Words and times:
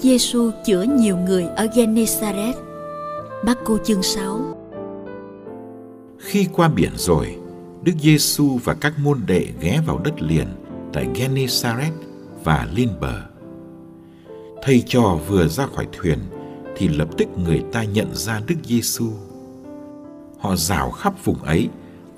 Giêsu 0.00 0.50
chữa 0.64 0.82
nhiều 0.82 1.16
người 1.16 1.44
ở 1.44 1.66
Gennesaret. 1.74 2.54
Marco 3.44 3.78
chương 3.84 4.02
6 4.02 4.56
Khi 6.18 6.48
qua 6.52 6.68
biển 6.68 6.92
rồi, 6.96 7.36
Đức 7.82 7.92
Giêsu 8.00 8.58
và 8.64 8.74
các 8.74 8.98
môn 8.98 9.20
đệ 9.26 9.48
ghé 9.60 9.80
vào 9.86 9.98
đất 9.98 10.22
liền 10.22 10.46
tại 10.92 11.08
Gennesaret 11.14 11.92
và 12.44 12.68
lên 12.74 12.88
bờ. 13.00 13.22
Thầy 14.62 14.82
trò 14.86 15.18
vừa 15.28 15.48
ra 15.48 15.66
khỏi 15.66 15.86
thuyền 15.92 16.18
thì 16.76 16.88
lập 16.88 17.08
tức 17.18 17.28
người 17.36 17.62
ta 17.72 17.84
nhận 17.84 18.14
ra 18.14 18.40
Đức 18.46 18.56
Giêsu. 18.64 19.10
Họ 20.38 20.56
rảo 20.56 20.90
khắp 20.90 21.24
vùng 21.24 21.42
ấy 21.42 21.68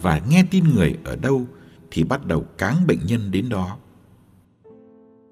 và 0.02 0.20
nghe 0.30 0.44
tin 0.50 0.64
người 0.74 0.98
ở 1.04 1.16
đâu 1.16 1.46
thì 1.90 2.04
bắt 2.04 2.26
đầu 2.26 2.44
cáng 2.58 2.86
bệnh 2.86 3.06
nhân 3.06 3.30
đến 3.30 3.48
đó. 3.48 3.76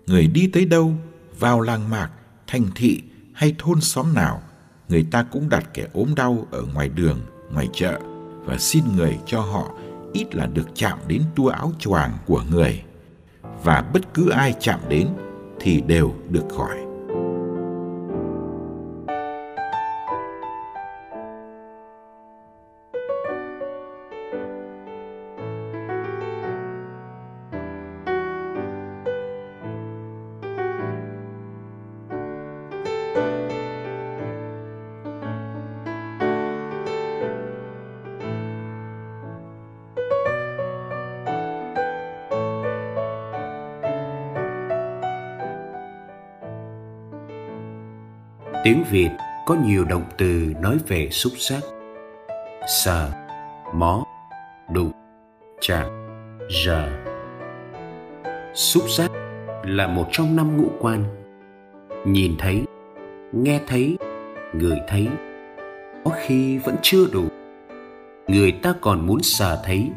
Người 0.06 0.27
đi 0.27 0.51
tới 0.53 0.65
đâu, 0.65 0.93
vào 1.39 1.61
làng 1.61 1.91
mạc, 1.91 2.11
thành 2.48 2.66
thị 2.75 3.03
hay 3.32 3.54
thôn 3.59 3.81
xóm 3.81 4.14
nào, 4.14 4.42
người 4.88 5.06
ta 5.10 5.22
cũng 5.22 5.48
đặt 5.48 5.64
kẻ 5.75 5.86
ốm 5.92 6.14
đau 6.16 6.47
ở 6.50 6.64
ngoài 6.75 6.88
đường, 6.88 7.20
ngoài 7.53 7.69
chợ 7.72 8.00
và 8.44 8.59
xin 8.59 8.84
người 8.97 9.19
cho 9.26 9.41
họ 9.41 9.75
ít 10.12 10.34
là 10.34 10.47
được 10.47 10.69
chạm 10.75 10.98
đến 11.06 11.22
tua 11.36 11.48
áo 11.48 11.72
choàng 11.78 12.12
của 12.26 12.42
người. 12.50 12.82
Và 13.64 13.91
bất 13.92 14.14
cứ 14.14 14.31
ai 14.31 14.54
chạm 14.60 14.81
đến 14.88 15.09
thì 15.60 15.81
đều 15.81 16.14
được 16.31 16.44
khỏi. 16.56 16.88
Tiếng 48.69 48.84
Việt 48.91 49.11
có 49.47 49.55
nhiều 49.55 49.84
động 49.84 50.05
từ 50.17 50.53
nói 50.61 50.79
về 50.89 51.09
xúc 51.11 51.33
giác 51.39 51.61
Sờ, 52.67 53.11
mó, 53.75 54.05
đụng, 54.73 54.93
chạm, 55.61 55.87
giờ 56.65 56.89
Xúc 58.55 58.83
giác 58.89 59.11
là 59.65 59.87
một 59.87 60.09
trong 60.12 60.37
năm 60.37 60.57
ngũ 60.57 60.69
quan. 60.81 61.05
Nhìn 62.07 62.34
thấy, 62.39 62.65
nghe 63.33 63.61
thấy, 63.67 63.99
người 64.53 64.78
thấy 64.89 65.09
Có 66.05 66.11
khi 66.27 66.59
vẫn 66.59 66.77
chưa 66.83 67.07
đủ. 67.12 67.25
Người 68.27 68.53
ta 68.53 68.75
còn 68.81 69.07
muốn 69.07 69.23
sờ 69.23 69.62
thấy 69.65 69.91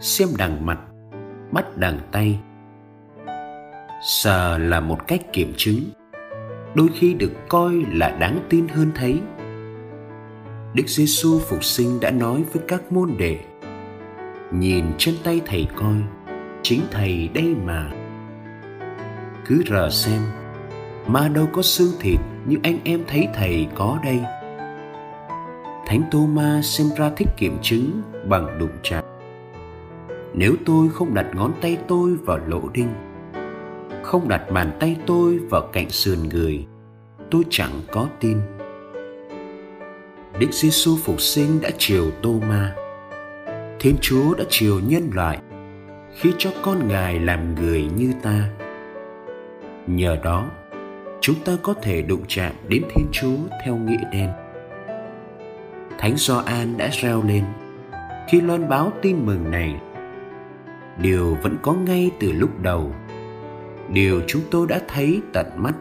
Xem 0.00 0.28
đằng 0.38 0.66
mặt, 0.66 0.78
bắt 1.52 1.76
đằng 1.76 1.98
tay. 2.12 2.38
Sờ 4.02 4.58
là 4.58 4.80
một 4.80 5.06
cách 5.06 5.20
kiểm 5.32 5.52
chứng 5.56 5.78
đôi 6.78 6.88
khi 6.94 7.14
được 7.14 7.32
coi 7.48 7.74
là 7.92 8.16
đáng 8.20 8.46
tin 8.48 8.68
hơn 8.68 8.90
thấy. 8.94 9.20
Đức 10.74 10.82
Giêsu 10.86 11.38
phục 11.38 11.64
sinh 11.64 12.00
đã 12.00 12.10
nói 12.10 12.44
với 12.52 12.62
các 12.68 12.92
môn 12.92 13.10
đệ: 13.18 13.38
Nhìn 14.52 14.84
trên 14.98 15.14
tay 15.24 15.40
thầy 15.46 15.66
coi, 15.76 15.94
chính 16.62 16.80
thầy 16.90 17.28
đây 17.34 17.54
mà. 17.64 17.90
Cứ 19.46 19.62
rờ 19.70 19.90
xem, 19.90 20.22
mà 21.06 21.28
đâu 21.28 21.48
có 21.52 21.62
xương 21.62 21.92
thịt 22.00 22.20
như 22.46 22.56
anh 22.62 22.78
em 22.84 23.04
thấy 23.06 23.28
thầy 23.34 23.66
có 23.74 23.98
đây. 24.04 24.20
Thánh 25.86 26.02
Tô 26.10 26.26
Ma 26.26 26.60
xem 26.62 26.86
ra 26.96 27.10
thích 27.16 27.28
kiểm 27.36 27.58
chứng 27.62 28.02
bằng 28.28 28.58
đụng 28.58 28.76
chạm. 28.82 29.04
Nếu 30.34 30.54
tôi 30.66 30.88
không 30.88 31.14
đặt 31.14 31.26
ngón 31.34 31.52
tay 31.60 31.76
tôi 31.88 32.16
vào 32.26 32.38
lỗ 32.46 32.68
đinh, 32.72 32.88
không 34.08 34.28
đặt 34.28 34.50
bàn 34.52 34.70
tay 34.80 34.96
tôi 35.06 35.38
vào 35.38 35.68
cạnh 35.72 35.90
sườn 35.90 36.28
người, 36.28 36.66
tôi 37.30 37.42
chẳng 37.50 37.80
có 37.92 38.08
tin. 38.20 38.38
Đức 40.40 40.52
giêsu 40.52 40.96
phục 41.04 41.20
sinh 41.20 41.60
đã 41.62 41.70
chiều 41.78 42.10
tô 42.22 42.40
ma 42.48 42.74
thiên 43.80 43.96
chúa 44.00 44.34
đã 44.34 44.44
chiều 44.48 44.80
nhân 44.86 45.10
loại 45.14 45.38
khi 46.14 46.32
cho 46.38 46.50
con 46.62 46.88
ngài 46.88 47.18
làm 47.18 47.54
người 47.54 47.88
như 47.96 48.12
ta. 48.22 48.50
Nhờ 49.86 50.16
đó, 50.24 50.46
chúng 51.20 51.36
ta 51.44 51.52
có 51.62 51.74
thể 51.82 52.02
đụng 52.02 52.22
chạm 52.28 52.52
đến 52.68 52.82
thiên 52.94 53.06
chúa 53.12 53.36
theo 53.64 53.76
nghĩa 53.76 54.04
đen. 54.12 54.30
Thánh 55.98 56.16
gioan 56.16 56.76
đã 56.78 56.88
reo 56.92 57.22
lên 57.22 57.44
khi 58.28 58.40
loan 58.40 58.68
báo 58.68 58.92
tin 59.02 59.26
mừng 59.26 59.50
này. 59.50 59.80
Điều 60.98 61.34
vẫn 61.42 61.56
có 61.62 61.72
ngay 61.72 62.10
từ 62.20 62.32
lúc 62.32 62.50
đầu 62.62 62.92
điều 63.92 64.22
chúng 64.26 64.42
tôi 64.50 64.66
đã 64.66 64.80
thấy 64.88 65.20
tận 65.32 65.46
mắt. 65.56 65.74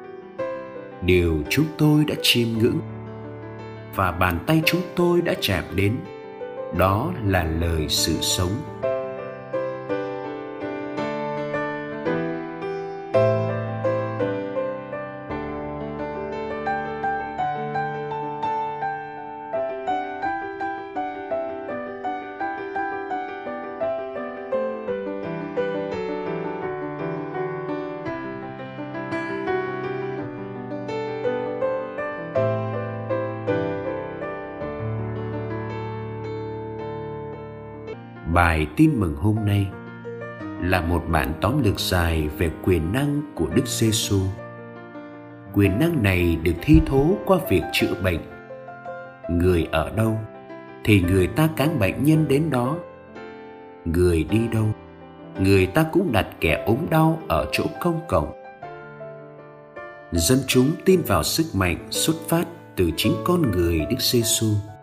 Điều 1.01 1.37
chúng 1.49 1.65
tôi 1.77 2.05
đã 2.07 2.15
chiêm 2.21 2.47
ngưỡng. 2.57 2.79
Và 3.95 4.11
bàn 4.11 4.39
tay 4.47 4.61
chúng 4.65 4.81
tôi 4.95 5.21
đã 5.21 5.33
chạm 5.41 5.63
đến. 5.75 5.97
Đó 6.77 7.13
là 7.25 7.43
lời 7.43 7.85
sự 7.89 8.13
sống. 8.21 8.51
Bài 38.37 38.67
tin 38.75 38.99
mừng 38.99 39.15
hôm 39.15 39.35
nay 39.45 39.67
là 40.61 40.81
một 40.81 41.03
bản 41.11 41.33
tóm 41.41 41.63
lược 41.63 41.79
dài 41.79 42.27
về 42.37 42.51
quyền 42.63 42.93
năng 42.93 43.21
của 43.35 43.47
Đức 43.55 43.67
Giêsu. 43.67 44.19
Quyền 45.53 45.79
năng 45.79 46.03
này 46.03 46.37
được 46.43 46.53
thi 46.61 46.81
thố 46.85 47.17
qua 47.25 47.37
việc 47.49 47.61
chữa 47.73 48.01
bệnh. 48.03 48.19
Người 49.29 49.67
ở 49.71 49.91
đâu 49.95 50.19
thì 50.83 51.01
người 51.01 51.27
ta 51.27 51.49
cán 51.55 51.79
bệnh 51.79 52.03
nhân 52.03 52.25
đến 52.27 52.49
đó. 52.49 52.77
Người 53.85 54.23
đi 54.23 54.47
đâu, 54.53 54.65
người 55.39 55.65
ta 55.65 55.85
cũng 55.91 56.11
đặt 56.11 56.27
kẻ 56.39 56.63
ốm 56.65 56.77
đau 56.89 57.19
ở 57.27 57.49
chỗ 57.51 57.63
công 57.81 57.99
cộng. 58.07 58.43
Dân 60.11 60.39
chúng 60.47 60.71
tin 60.85 61.01
vào 61.01 61.23
sức 61.23 61.45
mạnh 61.53 61.87
xuất 61.89 62.15
phát 62.27 62.45
từ 62.75 62.91
chính 62.97 63.13
con 63.25 63.51
người 63.51 63.79
Đức 63.89 63.99
Giêsu. 63.99 64.47
xu 64.47 64.76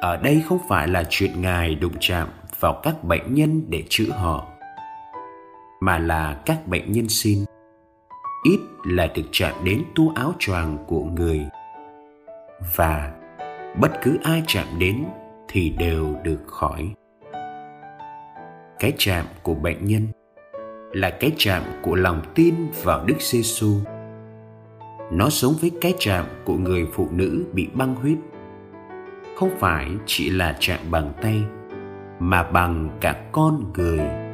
ở 0.00 0.16
đây 0.16 0.42
không 0.48 0.58
phải 0.68 0.88
là 0.88 1.04
chuyện 1.10 1.42
ngài 1.42 1.74
đụng 1.74 1.94
chạm 2.00 2.28
vào 2.60 2.80
các 2.82 3.04
bệnh 3.04 3.34
nhân 3.34 3.62
để 3.68 3.82
chữa 3.88 4.10
họ, 4.10 4.46
mà 5.80 5.98
là 5.98 6.40
các 6.44 6.66
bệnh 6.66 6.92
nhân 6.92 7.08
xin 7.08 7.44
ít 8.44 8.60
là 8.84 9.06
được 9.14 9.22
chạm 9.32 9.54
đến 9.64 9.84
tu 9.94 10.12
áo 10.14 10.32
choàng 10.38 10.78
của 10.86 11.04
người 11.04 11.46
và 12.76 13.12
bất 13.80 13.90
cứ 14.02 14.18
ai 14.24 14.42
chạm 14.46 14.66
đến 14.78 15.04
thì 15.48 15.70
đều 15.70 16.14
được 16.22 16.40
khỏi 16.46 16.90
cái 18.78 18.92
chạm 18.98 19.26
của 19.42 19.54
bệnh 19.54 19.84
nhân 19.84 20.02
là 20.92 21.10
cái 21.10 21.32
chạm 21.36 21.62
của 21.82 21.94
lòng 21.94 22.22
tin 22.34 22.54
vào 22.82 23.04
Đức 23.04 23.16
Giêsu. 23.20 23.74
Nó 25.12 25.28
giống 25.30 25.54
với 25.60 25.70
cái 25.80 25.94
chạm 25.98 26.26
của 26.44 26.56
người 26.56 26.86
phụ 26.92 27.08
nữ 27.10 27.44
bị 27.52 27.68
băng 27.74 27.94
huyết. 27.94 28.18
Không 29.36 29.50
phải 29.58 29.86
chỉ 30.06 30.30
là 30.30 30.56
chạm 30.60 30.78
bằng 30.90 31.12
tay 31.22 31.42
mà 32.20 32.42
bằng 32.42 32.90
cả 33.00 33.16
con 33.32 33.72
người. 33.74 34.25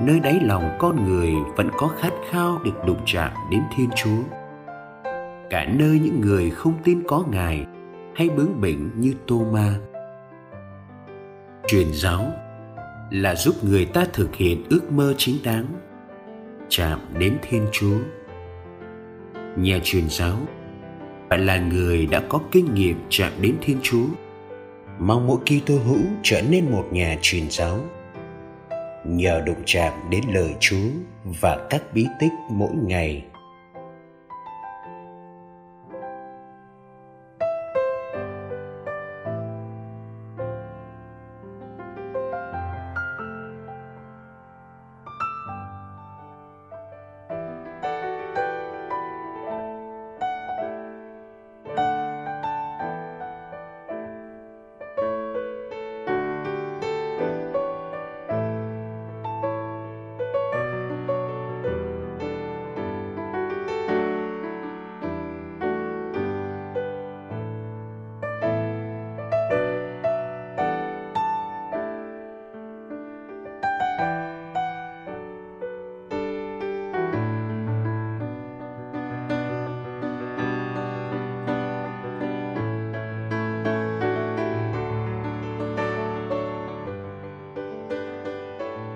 Nơi 0.00 0.20
đáy 0.20 0.40
lòng 0.42 0.76
con 0.78 1.04
người 1.04 1.32
vẫn 1.56 1.70
có 1.76 1.88
khát 1.88 2.12
khao 2.30 2.58
được 2.64 2.84
đụng 2.86 3.00
chạm 3.06 3.32
đến 3.50 3.62
thiên 3.76 3.90
chúa. 3.96 4.22
Cả 5.50 5.66
nơi 5.78 6.00
những 6.02 6.20
người 6.20 6.50
không 6.50 6.74
tin 6.84 7.02
có 7.06 7.24
ngài 7.30 7.66
hay 8.14 8.28
bướng 8.28 8.60
bỉnh 8.60 8.90
như 8.94 9.14
tô 9.26 9.46
ma 9.52 9.74
truyền 11.68 11.92
giáo 11.92 12.32
là 13.10 13.34
giúp 13.34 13.64
người 13.64 13.84
ta 13.84 14.04
thực 14.12 14.34
hiện 14.34 14.62
ước 14.70 14.92
mơ 14.92 15.14
chính 15.18 15.36
đáng, 15.44 15.66
chạm 16.68 17.00
đến 17.18 17.38
thiên 17.42 17.66
chúa. 17.72 17.98
Nhà 19.56 19.78
truyền 19.84 20.08
giáo 20.08 20.36
phải 21.28 21.38
là 21.38 21.58
người 21.58 22.06
đã 22.06 22.22
có 22.28 22.40
kinh 22.50 22.74
nghiệm 22.74 22.96
chạm 23.08 23.32
đến 23.40 23.54
thiên 23.60 23.78
chúa. 23.82 24.06
Mong 24.98 25.26
mỗi 25.26 25.38
Kitô 25.38 25.74
hữu 25.86 26.02
trở 26.22 26.42
nên 26.50 26.70
một 26.70 26.88
nhà 26.92 27.18
truyền 27.22 27.50
giáo 27.50 27.78
nhờ 29.04 29.42
đụng 29.46 29.62
chạm 29.66 29.92
đến 30.10 30.24
lời 30.32 30.54
Chúa 30.60 30.88
và 31.24 31.66
các 31.70 31.82
bí 31.94 32.06
tích 32.20 32.32
mỗi 32.50 32.72
ngày. 32.86 33.24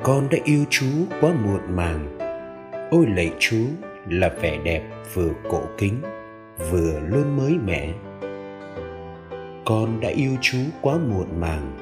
Con 0.05 0.29
đã 0.31 0.39
yêu 0.45 0.65
chú 0.71 0.87
quá 1.21 1.33
muộn 1.45 1.77
màng. 1.77 2.19
Ôi 2.91 3.07
lạy 3.17 3.33
chú 3.39 3.67
là 4.09 4.29
vẻ 4.41 4.59
đẹp 4.65 4.83
vừa 5.15 5.31
cổ 5.51 5.63
kính, 5.79 6.03
vừa 6.71 7.01
luôn 7.01 7.37
mới 7.37 7.53
mẻ. 7.65 7.93
Con 9.65 10.01
đã 10.01 10.09
yêu 10.09 10.37
chú 10.41 10.59
quá 10.81 10.97
muộn 10.97 11.41
màng. 11.41 11.77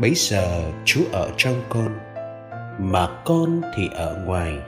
Bấy 0.00 0.12
giờ 0.14 0.72
chú 0.84 1.00
ở 1.12 1.30
trong 1.36 1.54
con, 1.68 1.98
mà 2.78 3.08
con 3.24 3.60
thì 3.76 3.88
ở 3.94 4.22
ngoài. 4.26 4.58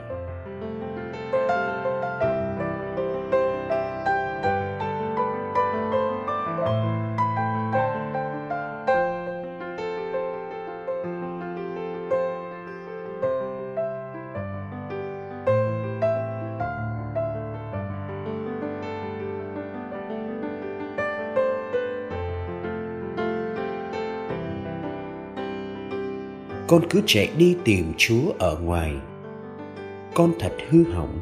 Con 26.69 26.81
cứ 26.89 27.01
chạy 27.05 27.29
đi 27.37 27.57
tìm 27.65 27.93
chúa 27.97 28.31
ở 28.39 28.59
ngoài. 28.59 28.93
Con 30.13 30.33
thật 30.39 30.51
hư 30.69 30.83
hỏng 30.83 31.21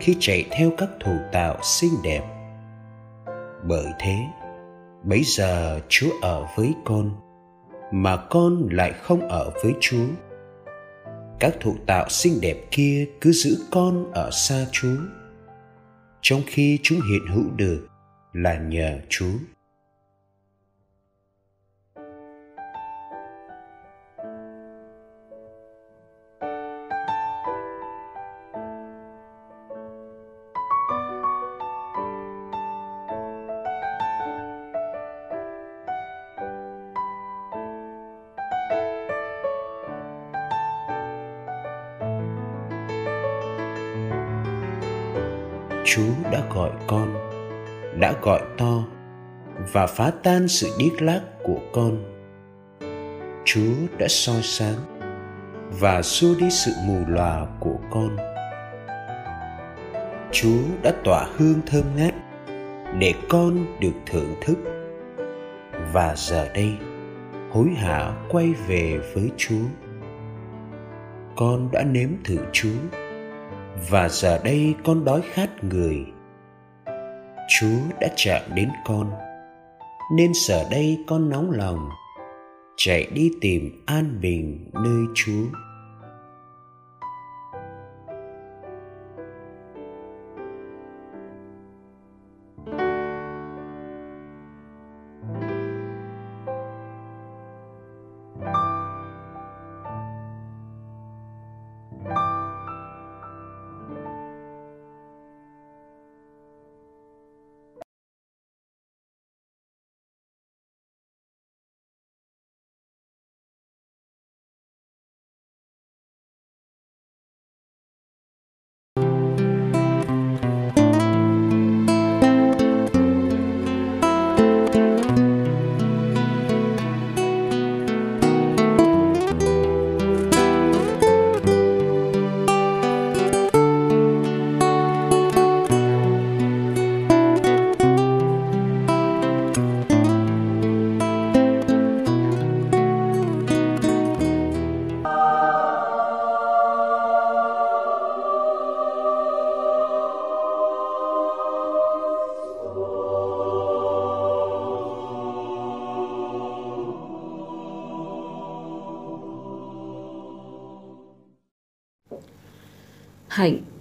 khi 0.00 0.16
chạy 0.20 0.44
theo 0.50 0.70
các 0.78 0.88
thủ 1.00 1.16
tạo 1.32 1.58
xinh 1.62 1.90
đẹp. 2.04 2.22
Bởi 3.64 3.86
thế, 3.98 4.16
bấy 5.04 5.22
giờ 5.24 5.80
chúa 5.88 6.10
ở 6.22 6.46
với 6.56 6.74
con, 6.84 7.10
mà 7.92 8.16
con 8.16 8.68
lại 8.70 8.92
không 8.92 9.28
ở 9.28 9.50
với 9.62 9.72
chúa. 9.80 10.06
Các 11.40 11.54
thụ 11.60 11.76
tạo 11.86 12.08
xinh 12.08 12.40
đẹp 12.42 12.56
kia 12.70 13.06
cứ 13.20 13.32
giữ 13.32 13.58
con 13.70 14.12
ở 14.12 14.30
xa 14.30 14.66
chúa, 14.72 14.96
trong 16.20 16.42
khi 16.46 16.78
chúng 16.82 17.00
hiện 17.10 17.26
hữu 17.34 17.44
được 17.56 17.86
là 18.32 18.58
nhờ 18.58 18.98
chúa. 19.08 19.55
Chúa 45.86 46.30
đã 46.32 46.42
gọi 46.54 46.70
con, 46.86 47.14
đã 48.00 48.14
gọi 48.22 48.40
to 48.58 48.84
và 49.72 49.86
phá 49.86 50.10
tan 50.22 50.48
sự 50.48 50.70
điếc 50.78 51.02
lác 51.02 51.22
của 51.42 51.58
con. 51.72 51.96
Chúa 53.44 53.74
đã 53.98 54.08
soi 54.08 54.42
sáng 54.42 54.78
và 55.80 56.02
xua 56.02 56.34
đi 56.38 56.50
sự 56.50 56.72
mù 56.86 56.98
lòa 57.08 57.46
của 57.60 57.76
con. 57.90 58.16
Chúa 60.32 60.62
đã 60.82 60.92
tỏa 61.04 61.26
hương 61.36 61.60
thơm 61.66 61.84
ngát 61.96 62.14
để 62.98 63.14
con 63.28 63.80
được 63.80 63.94
thưởng 64.06 64.34
thức. 64.40 64.58
Và 65.92 66.14
giờ 66.16 66.48
đây, 66.54 66.72
hối 67.50 67.68
hả 67.68 68.12
quay 68.28 68.52
về 68.66 68.98
với 69.14 69.30
Chúa. 69.36 69.64
Con 71.36 71.68
đã 71.72 71.82
nếm 71.82 72.08
thử 72.24 72.38
Chúa 72.52 73.05
và 73.88 74.08
giờ 74.08 74.40
đây 74.44 74.74
con 74.84 75.04
đói 75.04 75.20
khát 75.32 75.64
người. 75.64 75.96
Chúa 77.48 77.78
đã 78.00 78.08
chạm 78.16 78.42
đến 78.54 78.68
con, 78.86 79.10
nên 80.16 80.32
giờ 80.34 80.64
đây 80.70 80.98
con 81.06 81.30
nóng 81.30 81.50
lòng, 81.50 81.88
chạy 82.76 83.06
đi 83.14 83.30
tìm 83.40 83.82
an 83.86 84.18
bình 84.20 84.70
nơi 84.74 85.04
chúa. 85.14 85.44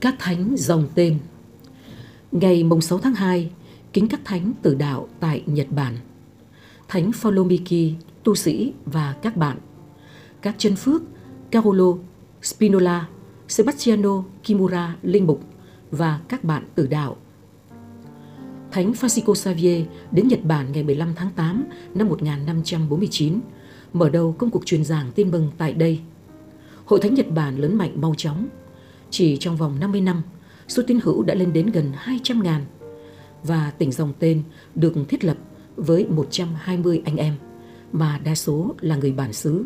Các 0.05 0.15
thánh 0.19 0.55
dòng 0.57 0.87
tên 0.95 1.19
Ngày 2.31 2.63
mùng 2.63 2.81
6 2.81 2.99
tháng 2.99 3.13
2, 3.13 3.51
kính 3.93 4.07
các 4.07 4.19
thánh 4.25 4.53
tử 4.61 4.75
đạo 4.75 5.07
tại 5.19 5.43
Nhật 5.45 5.67
Bản. 5.71 5.97
Thánh 6.87 7.11
Folomiki, 7.11 7.93
tu 8.23 8.35
sĩ 8.35 8.73
và 8.85 9.15
các 9.21 9.37
bạn. 9.37 9.57
Các 10.41 10.55
chân 10.57 10.75
phước 10.75 11.01
Carolo, 11.51 11.93
Spinola, 12.41 13.07
Sebastiano 13.47 14.23
Kimura, 14.43 14.95
linh 15.01 15.27
mục 15.27 15.43
và 15.91 16.19
các 16.27 16.43
bạn 16.43 16.63
tử 16.75 16.87
đạo. 16.87 17.17
Thánh 18.71 18.91
Francisco 18.91 19.33
Xavier 19.33 19.85
đến 20.11 20.27
Nhật 20.27 20.43
Bản 20.43 20.71
ngày 20.71 20.83
15 20.83 21.13
tháng 21.15 21.29
8 21.35 21.63
năm 21.95 22.09
1549, 22.09 23.39
mở 23.93 24.09
đầu 24.09 24.35
công 24.37 24.49
cuộc 24.49 24.65
truyền 24.65 24.83
giảng 24.83 25.11
tin 25.11 25.31
mừng 25.31 25.51
tại 25.57 25.73
đây. 25.73 25.99
Hội 26.85 26.99
Thánh 26.99 27.13
Nhật 27.13 27.31
Bản 27.31 27.57
lớn 27.57 27.77
mạnh 27.77 28.01
mau 28.01 28.15
chóng. 28.17 28.47
Chỉ 29.09 29.37
trong 29.37 29.57
vòng 29.57 29.79
50 29.79 30.01
năm, 30.01 30.21
số 30.67 30.83
tín 30.87 30.99
hữu 31.03 31.23
đã 31.23 31.33
lên 31.33 31.53
đến 31.53 31.71
gần 31.71 31.91
200 31.95 32.43
ngàn 32.43 32.65
và 33.43 33.71
tỉnh 33.77 33.91
dòng 33.91 34.13
tên 34.19 34.43
được 34.75 34.93
thiết 35.09 35.23
lập 35.23 35.37
với 35.75 36.07
120 36.09 37.01
anh 37.05 37.17
em, 37.17 37.35
mà 37.91 38.19
đa 38.23 38.35
số 38.35 38.75
là 38.79 38.95
người 38.95 39.11
bản 39.11 39.33
xứ. 39.33 39.65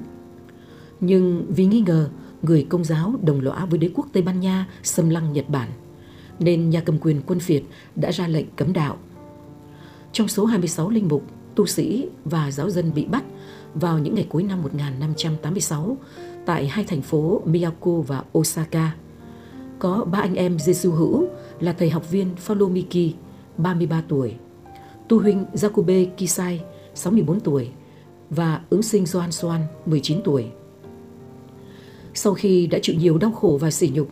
Nhưng 1.00 1.46
vì 1.50 1.66
nghi 1.66 1.82
ngờ 1.82 2.10
người 2.42 2.66
công 2.70 2.84
giáo 2.84 3.16
đồng 3.22 3.42
lõa 3.42 3.66
với 3.66 3.80
đế 3.80 3.90
quốc 3.96 4.08
Tây 4.14 4.24
Ban 4.24 4.40
Nha 4.40 4.68
xâm 4.84 5.10
lăng 5.10 5.34
Nhật 5.34 5.50
Bản, 5.50 5.70
nên 6.40 6.70
nhà 6.70 6.82
cầm 6.82 7.00
quyền 7.00 7.22
quân 7.26 7.40
Việt 7.40 7.64
đã 7.96 8.12
ra 8.12 8.28
lệnh 8.28 8.46
cấm 8.56 8.74
đạo. 8.74 8.98
Trong 10.12 10.28
số 10.28 10.46
26 10.46 10.90
linh 10.90 11.08
mục, 11.08 11.24
tu 11.56 11.66
sĩ 11.66 12.10
và 12.26 12.52
giáo 12.52 12.70
dân 12.70 12.94
bị 12.94 13.06
bắt 13.06 13.24
vào 13.74 14.00
những 14.00 14.16
ngày 14.16 14.26
cuối 14.30 14.44
năm 14.44 14.62
1586 14.62 15.98
tại 16.46 16.68
hai 16.68 16.84
thành 16.84 17.02
phố 17.02 17.42
Miyako 17.46 17.92
và 17.92 18.24
Osaka, 18.38 18.92
có 19.80 20.06
ba 20.12 20.20
anh 20.20 20.36
em 20.36 20.60
Giêsu 20.60 20.92
hữu 20.92 21.28
là 21.60 21.74
thầy 21.74 21.90
học 21.90 22.12
viên 22.12 22.28
Folomiki, 22.48 23.12
33 23.58 24.04
tuổi, 24.08 24.34
tu 25.08 25.20
huynh 25.20 25.46
Jacobe 25.54 26.06
Kisai, 26.18 26.62
64 26.96 27.40
tuổi 27.40 27.70
và 28.30 28.62
ứng 28.70 28.84
sinh 28.84 29.06
Doan 29.06 29.32
Soan, 29.32 29.62
19 29.86 30.22
tuổi. 30.24 30.46
Sau 32.14 32.34
khi 32.34 32.68
đã 32.68 32.80
chịu 32.82 32.96
nhiều 33.00 33.18
đau 33.18 33.32
khổ 33.32 33.58
và 33.62 33.72
sỉ 33.72 33.92
nhục, 33.94 34.10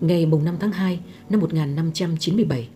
ngày 0.00 0.26
mùng 0.26 0.44
5 0.44 0.56
tháng 0.60 0.72
2 0.72 1.00
năm 1.30 1.40
1597, 1.40 2.68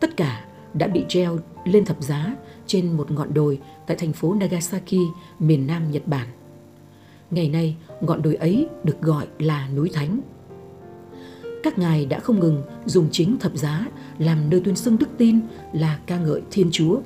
tất 0.00 0.16
cả 0.16 0.44
đã 0.74 0.86
bị 0.86 1.04
treo 1.08 1.38
lên 1.64 1.84
thập 1.84 2.02
giá 2.02 2.36
trên 2.66 2.92
một 2.92 3.10
ngọn 3.10 3.34
đồi 3.34 3.58
tại 3.86 3.96
thành 3.96 4.12
phố 4.12 4.34
Nagasaki, 4.34 4.98
miền 5.38 5.66
Nam 5.66 5.90
Nhật 5.90 6.06
Bản. 6.06 6.28
Ngày 7.30 7.48
nay, 7.48 7.76
ngọn 8.00 8.22
đồi 8.22 8.34
ấy 8.34 8.66
được 8.84 9.00
gọi 9.00 9.26
là 9.38 9.68
núi 9.76 9.90
Thánh. 9.92 10.20
Các 11.62 11.78
ngài 11.78 12.06
đã 12.06 12.20
không 12.20 12.40
ngừng 12.40 12.62
dùng 12.86 13.08
chính 13.12 13.38
thập 13.38 13.56
giá 13.56 13.86
làm 14.18 14.50
nơi 14.50 14.60
tuyên 14.64 14.76
xưng 14.76 14.98
đức 14.98 15.08
tin 15.18 15.40
là 15.72 15.98
ca 16.06 16.18
ngợi 16.18 16.42
Thiên 16.50 16.68
Chúa. 16.72 17.00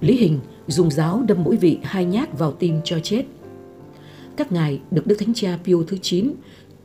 Lý 0.00 0.16
Hình 0.16 0.40
dùng 0.66 0.90
giáo 0.90 1.22
đâm 1.28 1.42
mũi 1.44 1.56
vị 1.56 1.78
hai 1.82 2.04
nhát 2.04 2.38
vào 2.38 2.52
tim 2.52 2.80
cho 2.84 2.98
chết. 3.02 3.24
Các 4.36 4.52
ngài 4.52 4.80
được 4.90 5.06
Đức 5.06 5.16
Thánh 5.18 5.34
Cha 5.34 5.58
Pio 5.64 5.76
thứ 5.88 5.96
9 6.02 6.32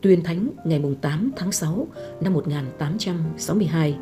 tuyên 0.01 0.23
thánh 0.23 0.49
ngày 0.65 0.81
8 1.01 1.31
tháng 1.35 1.51
6 1.51 1.87
năm 2.21 2.33
1862. 2.33 3.97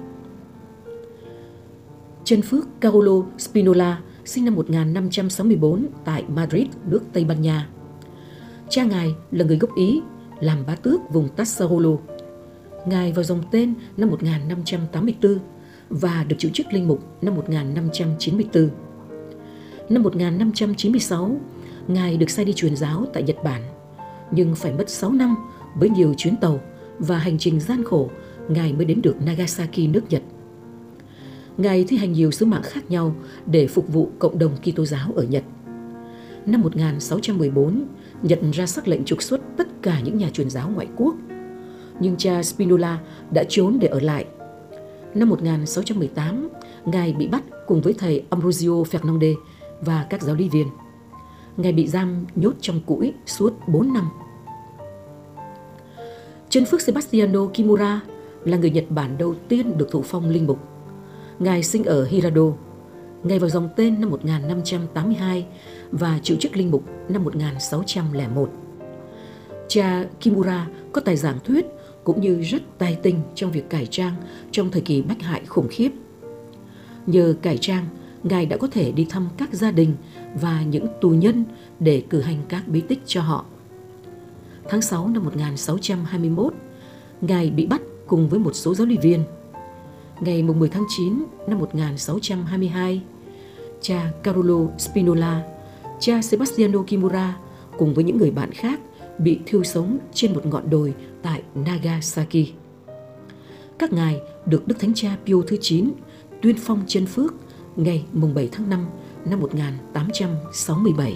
Chân 2.23 2.41
Phước 2.41 2.65
Carolo 2.81 3.25
Spinola 3.37 4.01
sinh 4.25 4.45
năm 4.45 4.55
1564 4.55 5.85
tại 6.05 6.23
Madrid, 6.27 6.67
nước 6.89 7.01
Tây 7.13 7.25
Ban 7.25 7.41
Nha. 7.41 7.69
Cha 8.69 8.83
ngài 8.83 9.15
là 9.31 9.45
người 9.45 9.57
gốc 9.57 9.75
Ý, 9.75 10.01
làm 10.39 10.65
bá 10.67 10.75
tước 10.75 10.99
vùng 11.13 11.29
Tassarolo. 11.29 11.97
Ngài 12.85 13.11
vào 13.11 13.23
dòng 13.23 13.43
tên 13.51 13.73
năm 13.97 14.09
1584 14.09 15.39
và 15.89 16.25
được 16.27 16.35
chịu 16.39 16.51
chức 16.53 16.73
linh 16.73 16.87
mục 16.87 16.99
năm 17.21 17.35
1594. 17.35 18.69
Năm 19.89 20.03
1596, 20.03 21.37
Ngài 21.87 22.17
được 22.17 22.29
sai 22.29 22.45
đi 22.45 22.53
truyền 22.53 22.75
giáo 22.75 23.05
tại 23.13 23.23
Nhật 23.23 23.43
Bản, 23.43 23.61
nhưng 24.31 24.55
phải 24.55 24.73
mất 24.73 24.89
6 24.89 25.11
năm 25.11 25.35
với 25.75 25.89
nhiều 25.89 26.13
chuyến 26.17 26.35
tàu 26.35 26.59
và 26.99 27.17
hành 27.17 27.37
trình 27.37 27.59
gian 27.59 27.83
khổ, 27.83 28.09
Ngài 28.49 28.73
mới 28.73 28.85
đến 28.85 29.01
được 29.01 29.15
Nagasaki 29.25 29.79
nước 29.89 30.01
Nhật. 30.09 30.21
Ngài 31.57 31.85
thi 31.87 31.97
hành 31.97 32.11
nhiều 32.11 32.31
sứ 32.31 32.45
mạng 32.45 32.63
khác 32.63 32.91
nhau 32.91 33.15
để 33.45 33.67
phục 33.67 33.93
vụ 33.93 34.09
cộng 34.19 34.39
đồng 34.39 34.51
Kitô 34.57 34.85
giáo 34.85 35.11
ở 35.15 35.23
Nhật. 35.23 35.43
Năm 36.45 36.61
1614, 36.61 37.85
Nhật 38.23 38.39
ra 38.53 38.65
sắc 38.65 38.87
lệnh 38.87 39.05
trục 39.05 39.21
xuất 39.21 39.41
tất 39.57 39.67
cả 39.81 39.99
những 39.99 40.17
nhà 40.17 40.29
truyền 40.33 40.49
giáo 40.49 40.69
ngoại 40.69 40.87
quốc. 40.95 41.15
Nhưng 41.99 42.15
cha 42.17 42.43
Spinola 42.43 42.99
đã 43.31 43.43
trốn 43.49 43.77
để 43.79 43.87
ở 43.87 43.99
lại. 43.99 44.25
Năm 45.13 45.29
1618, 45.29 46.49
Ngài 46.85 47.13
bị 47.13 47.27
bắt 47.27 47.43
cùng 47.67 47.81
với 47.81 47.93
thầy 47.93 48.23
Ambrosio 48.29 48.69
Fernandez 48.69 49.35
và 49.81 50.05
các 50.09 50.21
giáo 50.21 50.35
lý 50.35 50.49
viên. 50.49 50.67
Ngài 51.57 51.71
bị 51.71 51.87
giam 51.87 52.25
nhốt 52.35 52.53
trong 52.61 52.79
củi 52.85 53.13
suốt 53.25 53.53
4 53.67 53.93
năm. 53.93 54.09
Chân 56.49 56.65
Phước 56.65 56.81
Sebastiano 56.81 57.45
Kimura 57.53 58.01
là 58.45 58.57
người 58.57 58.69
Nhật 58.69 58.85
Bản 58.89 59.17
đầu 59.17 59.35
tiên 59.47 59.77
được 59.77 59.91
thụ 59.91 60.01
phong 60.01 60.29
linh 60.29 60.47
mục. 60.47 60.59
Ngài 61.39 61.63
sinh 61.63 61.83
ở 61.83 62.05
Hirado. 62.05 62.51
Ngài 63.23 63.39
vào 63.39 63.49
dòng 63.49 63.69
tên 63.75 64.01
năm 64.01 64.09
1582 64.09 65.45
và 65.91 66.19
chịu 66.23 66.37
chức 66.39 66.57
linh 66.57 66.71
mục 66.71 66.83
năm 67.09 67.23
1601. 67.23 68.49
Cha 69.67 70.05
Kimura 70.19 70.67
có 70.91 71.01
tài 71.01 71.17
giảng 71.17 71.39
thuyết 71.43 71.65
cũng 72.05 72.21
như 72.21 72.41
rất 72.41 72.61
tài 72.77 72.95
tình 72.95 73.19
trong 73.35 73.51
việc 73.51 73.69
cải 73.69 73.85
trang 73.85 74.13
trong 74.51 74.71
thời 74.71 74.81
kỳ 74.81 75.01
bách 75.01 75.21
hại 75.21 75.45
khủng 75.45 75.67
khiếp. 75.69 75.91
Nhờ 77.07 77.35
cải 77.41 77.57
trang, 77.57 77.85
Ngài 78.23 78.45
đã 78.45 78.57
có 78.57 78.67
thể 78.71 78.91
đi 78.91 79.05
thăm 79.09 79.27
các 79.37 79.53
gia 79.53 79.71
đình 79.71 79.93
và 80.41 80.63
những 80.63 80.87
tù 81.01 81.09
nhân 81.09 81.43
để 81.79 82.03
cử 82.09 82.21
hành 82.21 82.37
các 82.49 82.67
bí 82.67 82.81
tích 82.81 83.01
cho 83.05 83.21
họ. 83.21 83.45
Tháng 84.69 84.81
6 84.81 85.07
năm 85.07 85.23
1621, 85.23 86.53
Ngài 87.21 87.49
bị 87.49 87.65
bắt 87.65 87.81
cùng 88.07 88.29
với 88.29 88.39
một 88.39 88.51
số 88.53 88.75
giáo 88.75 88.87
lý 88.87 88.97
viên. 88.97 89.23
Ngày 90.19 90.43
10 90.43 90.69
tháng 90.69 90.85
9 90.97 91.23
năm 91.47 91.59
1622, 91.59 93.01
cha 93.81 94.11
Carolo 94.23 94.67
Spinola, 94.77 95.43
cha 95.99 96.21
Sebastiano 96.21 96.83
Kimura 96.87 97.37
cùng 97.77 97.93
với 97.93 98.03
những 98.03 98.17
người 98.17 98.31
bạn 98.31 98.51
khác 98.51 98.79
bị 99.19 99.39
thiêu 99.45 99.63
sống 99.63 99.97
trên 100.13 100.33
một 100.33 100.45
ngọn 100.45 100.69
đồi 100.69 100.93
tại 101.21 101.41
Nagasaki. 101.55 102.47
Các 103.79 103.93
ngài 103.93 104.19
được 104.45 104.67
Đức 104.67 104.75
Thánh 104.79 104.93
Cha 104.93 105.17
Pio 105.25 105.35
thứ 105.47 105.57
9 105.61 105.91
tuyên 106.41 106.55
phong 106.59 106.83
chân 106.87 107.05
phước 107.05 107.33
ngày 107.75 108.05
7 108.35 108.49
tháng 108.51 108.69
5 108.69 108.85
năm 109.25 109.39
1867. 109.39 111.15